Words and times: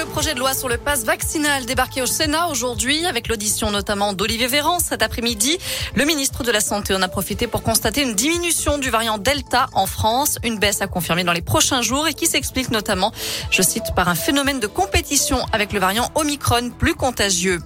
le 0.00 0.06
projet 0.06 0.32
de 0.32 0.38
loi 0.38 0.54
sur 0.54 0.68
le 0.68 0.78
passe 0.78 1.04
vaccinal 1.04 1.66
débarqué 1.66 2.00
au 2.00 2.06
Sénat 2.06 2.48
aujourd'hui 2.48 3.04
avec 3.04 3.28
l'audition 3.28 3.70
notamment 3.70 4.14
d'Olivier 4.14 4.46
Véran 4.46 4.78
cet 4.78 5.02
après-midi. 5.02 5.58
Le 5.94 6.06
ministre 6.06 6.42
de 6.42 6.50
la 6.50 6.60
Santé 6.60 6.94
en 6.94 7.02
a 7.02 7.08
profité 7.08 7.46
pour 7.46 7.62
constater 7.62 8.02
une 8.02 8.14
diminution 8.14 8.78
du 8.78 8.88
variant 8.88 9.18
Delta 9.18 9.68
en 9.74 9.86
France, 9.86 10.38
une 10.42 10.58
baisse 10.58 10.80
à 10.80 10.86
confirmer 10.86 11.24
dans 11.24 11.34
les 11.34 11.42
prochains 11.42 11.82
jours 11.82 12.08
et 12.08 12.14
qui 12.14 12.26
s'explique 12.26 12.70
notamment, 12.70 13.12
je 13.50 13.60
cite, 13.60 13.94
par 13.94 14.08
un 14.08 14.14
phénomène 14.14 14.58
de 14.58 14.66
compétition 14.66 15.44
avec 15.52 15.72
le 15.72 15.80
variant 15.80 16.10
Omicron 16.14 16.70
plus 16.70 16.94
contagieux. 16.94 17.60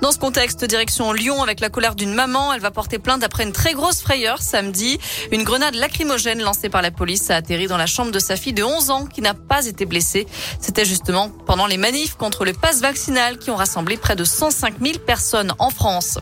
Dans 0.00 0.12
ce 0.12 0.18
contexte, 0.18 0.64
direction 0.64 1.12
Lyon 1.12 1.42
avec 1.42 1.60
la 1.60 1.70
colère 1.70 1.94
d'une 1.94 2.12
maman. 2.12 2.52
Elle 2.52 2.60
va 2.60 2.70
porter 2.70 2.98
plainte 2.98 3.22
après 3.22 3.44
une 3.44 3.52
très 3.52 3.74
grosse 3.74 4.00
frayeur 4.00 4.42
samedi. 4.42 4.98
Une 5.32 5.44
grenade 5.44 5.74
lacrymogène 5.74 6.42
lancée 6.42 6.68
par 6.68 6.82
la 6.82 6.90
police 6.90 7.30
a 7.30 7.36
atterri 7.36 7.66
dans 7.66 7.76
la 7.76 7.86
chambre 7.86 8.10
de 8.10 8.18
sa 8.18 8.36
fille 8.36 8.52
de 8.52 8.62
11 8.62 8.90
ans 8.90 9.06
qui 9.06 9.20
n'a 9.20 9.34
pas 9.34 9.66
été 9.66 9.86
blessée. 9.86 10.26
C'était 10.60 10.84
justement 10.84 11.30
pendant 11.46 11.66
les 11.66 11.76
manifs 11.76 12.14
contre 12.14 12.44
le 12.44 12.52
passe 12.52 12.80
vaccinal 12.80 13.38
qui 13.38 13.50
ont 13.50 13.56
rassemblé 13.56 13.96
près 13.96 14.16
de 14.16 14.24
105 14.24 14.74
000 14.82 14.98
personnes 14.98 15.52
en 15.58 15.70
France. 15.70 16.18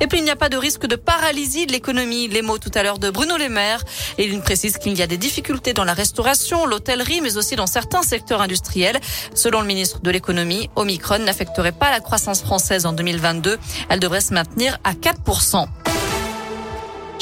Et 0.00 0.06
puis 0.06 0.18
il 0.18 0.24
n'y 0.24 0.30
a 0.30 0.36
pas 0.36 0.48
de 0.48 0.56
risque 0.56 0.86
de 0.86 0.96
paralysie 0.96 1.66
de 1.66 1.72
l'économie. 1.72 2.28
Les 2.28 2.42
mots 2.42 2.58
tout 2.58 2.70
à 2.74 2.82
l'heure 2.82 2.98
de 2.98 3.10
Bruno 3.10 3.36
Le 3.36 3.48
Maire. 3.48 3.82
Et 4.18 4.24
il 4.26 4.40
précise 4.40 4.78
qu'il 4.78 4.96
y 4.96 5.02
a 5.02 5.06
des 5.06 5.16
difficultés 5.16 5.72
dans 5.72 5.84
la 5.84 5.94
restauration, 5.94 6.66
l'hôtellerie, 6.66 7.20
mais 7.20 7.36
aussi 7.36 7.56
dans 7.56 7.66
certains 7.66 8.02
secteurs 8.02 8.40
industriels. 8.40 9.00
Selon 9.34 9.60
le 9.60 9.66
ministre 9.66 10.00
de 10.00 10.10
l'économie, 10.10 10.70
Omicron 10.76 11.18
n'affecterait 11.18 11.72
pas 11.72 11.90
la 11.90 12.00
croissance 12.00 12.42
française 12.42 12.86
en 12.86 12.92
2022. 12.92 13.58
Elle 13.88 14.00
devrait 14.00 14.20
se 14.20 14.34
maintenir 14.34 14.78
à 14.84 14.92
4%. 14.92 15.66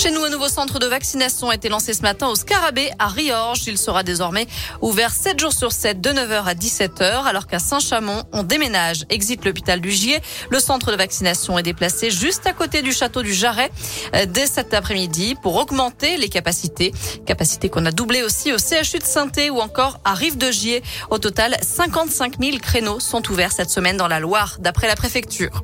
Chez 0.03 0.11
nous, 0.11 0.25
un 0.25 0.31
nouveau 0.31 0.49
centre 0.49 0.81
de 0.81 0.87
vaccination 0.87 1.49
a 1.51 1.55
été 1.55 1.69
lancé 1.69 1.95
ce 1.95 2.03
matin 2.03 2.27
au 2.27 2.35
Scarabée 2.35 2.91
à 2.99 3.07
Riorges. 3.07 3.69
Il 3.69 3.79
sera 3.79 4.03
désormais 4.03 4.49
ouvert 4.81 5.13
7 5.13 5.39
jours 5.39 5.53
sur 5.53 5.71
7 5.71 6.01
de 6.01 6.11
9h 6.11 6.43
à 6.45 6.55
17h 6.55 7.25
alors 7.25 7.47
qu'à 7.47 7.61
Saint-Chamond, 7.61 8.25
on 8.33 8.43
déménage. 8.43 9.05
Exit 9.11 9.45
l'hôpital 9.45 9.81
du 9.81 9.93
Gier. 9.93 10.19
Le 10.51 10.59
centre 10.59 10.91
de 10.91 10.97
vaccination 10.97 11.57
est 11.57 11.63
déplacé 11.63 12.11
juste 12.11 12.49
à 12.49 12.53
côté 12.53 12.83
du 12.83 12.93
château 12.93 13.23
du 13.23 13.33
Jarret 13.33 13.71
euh, 14.17 14.27
dès 14.27 14.47
cet 14.47 14.75
après-midi 14.75 15.37
pour 15.41 15.55
augmenter 15.55 16.17
les 16.17 16.29
capacités. 16.29 16.93
Capacités 17.25 17.69
qu'on 17.69 17.87
a 17.87 17.93
doublées 17.93 18.25
aussi 18.25 18.53
au 18.53 18.59
CHU 18.59 18.99
de 18.99 19.05
saint 19.05 19.31
ou 19.53 19.61
encore 19.61 20.01
à 20.05 20.15
Rive 20.15 20.37
de 20.37 20.51
Gier. 20.51 20.83
Au 21.11 21.19
total, 21.19 21.57
55 21.63 22.41
000 22.41 22.59
créneaux 22.59 22.99
sont 22.99 23.31
ouverts 23.31 23.53
cette 23.53 23.71
semaine 23.71 23.99
dans 23.99 24.09
la 24.09 24.19
Loire 24.19 24.57
d'après 24.59 24.89
la 24.89 24.97
préfecture. 24.97 25.63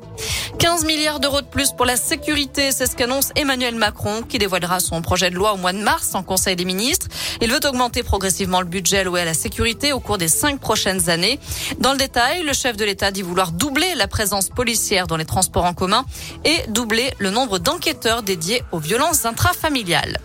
15 0.59 0.85
milliards 0.85 1.19
d'euros 1.19 1.41
de 1.41 1.45
plus 1.45 1.71
pour 1.71 1.85
la 1.85 1.95
sécurité, 1.95 2.71
c'est 2.71 2.85
ce 2.85 2.95
qu'annonce 2.95 3.31
Emmanuel 3.35 3.75
Macron 3.75 4.23
qui 4.29 4.37
dévoilera 4.37 4.79
son 4.79 5.01
projet 5.01 5.29
de 5.29 5.35
loi 5.35 5.53
au 5.53 5.57
mois 5.57 5.73
de 5.73 5.79
mars 5.79 6.15
en 6.15 6.23
Conseil 6.23 6.55
des 6.55 6.63
ministres. 6.63 7.07
Il 7.41 7.51
veut 7.51 7.59
augmenter 7.65 8.03
progressivement 8.03 8.61
le 8.61 8.67
budget 8.67 8.99
alloué 8.99 9.21
à 9.21 9.25
la 9.25 9.33
sécurité 9.33 9.91
au 9.91 9.99
cours 9.99 10.17
des 10.17 10.29
cinq 10.29 10.59
prochaines 10.59 11.09
années. 11.09 11.39
Dans 11.79 11.91
le 11.91 11.97
détail, 11.97 12.43
le 12.43 12.53
chef 12.53 12.77
de 12.77 12.85
l'État 12.85 13.11
dit 13.11 13.21
vouloir 13.21 13.51
doubler 13.51 13.95
la 13.95 14.07
présence 14.07 14.49
policière 14.49 15.07
dans 15.07 15.17
les 15.17 15.25
transports 15.25 15.65
en 15.65 15.73
commun 15.73 16.05
et 16.45 16.57
doubler 16.69 17.11
le 17.17 17.31
nombre 17.31 17.59
d'enquêteurs 17.59 18.23
dédiés 18.23 18.63
aux 18.71 18.79
violences 18.79 19.25
intrafamiliales. 19.25 20.19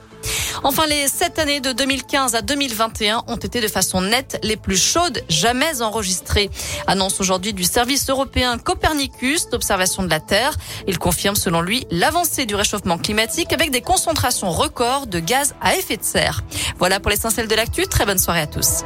Enfin, 0.67 0.87
les 0.87 1.09
sept 1.09 1.39
années 1.39 1.61
de 1.61 1.73
2015 1.73 2.35
à 2.35 2.41
2021 2.41 3.25
ont 3.27 3.37
été 3.37 3.61
de 3.61 3.69
façon 3.69 4.01
nette 4.01 4.39
les 4.43 4.57
plus 4.57 4.83
chaudes 4.83 5.23
jamais 5.29 5.83
enregistrées. 5.83 6.49
Annonce 6.87 7.21
aujourd'hui 7.21 7.53
du 7.53 7.65
service 7.65 8.09
européen 8.09 8.57
Copernicus 8.57 9.51
d'observation 9.51 10.03
de 10.03 10.09
la 10.09 10.21
Terre. 10.21 10.57
Il 10.89 10.99
confirme 10.99 11.37
selon 11.37 11.61
lui 11.61 11.87
l'avancée 11.91 12.47
du 12.47 12.55
réchauffement 12.55 12.97
climatique 12.97 13.53
avec 13.53 13.73
des 13.73 13.83
concentrations 13.83 14.51
records 14.51 15.07
de 15.07 15.21
gaz 15.21 15.55
à 15.61 15.77
effet 15.77 15.99
de 15.99 16.03
serre. 16.03 16.41
Voilà 16.79 16.99
pour 16.99 17.11
l'essentiel 17.11 17.47
de 17.47 17.55
l'actu. 17.55 17.87
Très 17.87 18.07
bonne 18.07 18.19
soirée 18.19 18.41
à 18.41 18.47
tous. 18.47 18.85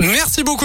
Merci 0.00 0.44
beaucoup. 0.44 0.64